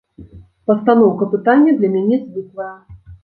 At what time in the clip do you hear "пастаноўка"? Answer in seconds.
0.69-1.27